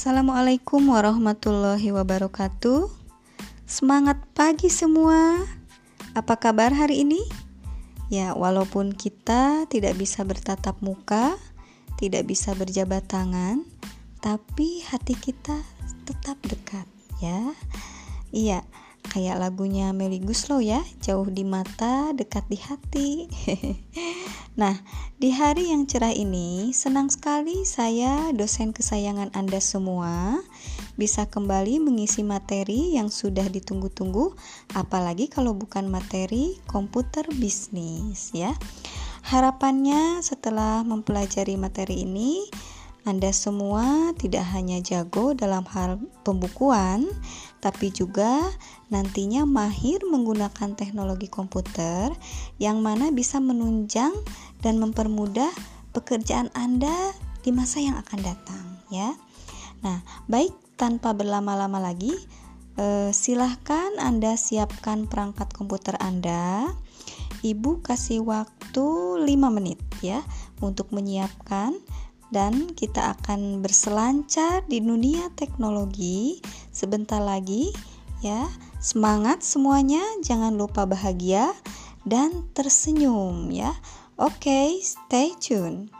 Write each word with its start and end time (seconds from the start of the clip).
Assalamualaikum 0.00 0.96
warahmatullahi 0.96 1.92
wabarakatuh. 1.92 2.88
Semangat 3.68 4.16
pagi 4.32 4.72
semua. 4.72 5.44
Apa 6.16 6.40
kabar 6.40 6.72
hari 6.72 7.04
ini? 7.04 7.20
Ya, 8.08 8.32
walaupun 8.32 8.96
kita 8.96 9.68
tidak 9.68 10.00
bisa 10.00 10.24
bertatap 10.24 10.80
muka, 10.80 11.36
tidak 12.00 12.24
bisa 12.24 12.56
berjabat 12.56 13.12
tangan, 13.12 13.68
tapi 14.24 14.80
hati 14.88 15.20
kita 15.20 15.60
tetap 16.08 16.40
dekat, 16.48 16.88
ya. 17.20 17.52
Iya, 18.32 18.64
kayak 19.12 19.36
lagunya 19.36 19.92
Meli 19.92 20.24
Guslow 20.24 20.64
ya, 20.64 20.80
jauh 21.04 21.28
di 21.28 21.44
mata, 21.44 22.16
dekat 22.16 22.48
di 22.48 22.56
hati. 22.56 23.10
nah, 24.54 24.78
di 25.18 25.30
hari 25.34 25.70
yang 25.70 25.86
cerah 25.86 26.14
ini, 26.14 26.74
senang 26.74 27.10
sekali 27.10 27.62
saya, 27.66 28.30
dosen 28.34 28.70
kesayangan 28.70 29.30
Anda 29.34 29.62
semua, 29.62 30.38
bisa 30.98 31.28
kembali 31.28 31.82
mengisi 31.82 32.22
materi 32.22 32.94
yang 32.98 33.12
sudah 33.12 33.46
ditunggu-tunggu, 33.46 34.34
apalagi 34.74 35.30
kalau 35.30 35.54
bukan 35.54 35.86
materi 35.86 36.58
komputer 36.66 37.26
bisnis 37.34 38.34
ya. 38.34 38.54
Harapannya 39.26 40.24
setelah 40.24 40.82
mempelajari 40.82 41.54
materi 41.60 42.08
ini, 42.08 42.48
anda 43.08 43.32
semua 43.32 44.12
tidak 44.20 44.44
hanya 44.52 44.76
jago 44.84 45.32
dalam 45.32 45.64
hal 45.72 45.96
pembukuan, 46.20 47.08
tapi 47.60 47.92
juga 47.92 48.48
nantinya 48.88 49.44
mahir 49.44 50.00
menggunakan 50.08 50.74
teknologi 50.74 51.28
komputer 51.28 52.10
yang 52.56 52.80
mana 52.80 53.12
bisa 53.12 53.38
menunjang 53.38 54.12
dan 54.64 54.80
mempermudah 54.80 55.52
pekerjaan 55.92 56.48
Anda 56.56 57.12
di 57.40 57.52
masa 57.52 57.80
yang 57.80 57.96
akan 57.96 58.20
datang, 58.20 58.66
ya. 58.92 59.16
Nah, 59.80 60.04
baik 60.28 60.52
tanpa 60.76 61.16
berlama-lama 61.16 61.80
lagi, 61.80 62.12
eh, 62.76 63.12
silahkan 63.12 63.96
Anda 64.00 64.36
siapkan 64.36 65.08
perangkat 65.08 65.52
komputer 65.56 65.96
Anda. 66.00 66.68
Ibu 67.40 67.80
kasih 67.80 68.20
waktu 68.24 68.84
5 69.24 69.48
menit 69.48 69.80
ya 70.04 70.20
untuk 70.60 70.92
menyiapkan 70.92 71.72
dan 72.30 72.70
kita 72.72 73.18
akan 73.18 73.62
berselancar 73.62 74.62
di 74.66 74.82
dunia 74.82 75.30
teknologi 75.34 76.40
sebentar 76.70 77.20
lagi 77.20 77.74
ya. 78.24 78.48
Semangat 78.80 79.44
semuanya, 79.44 80.00
jangan 80.24 80.56
lupa 80.56 80.88
bahagia 80.88 81.52
dan 82.08 82.48
tersenyum 82.56 83.52
ya. 83.52 83.76
Oke, 84.16 84.48
okay, 84.48 84.68
stay 84.80 85.36
tune. 85.36 85.99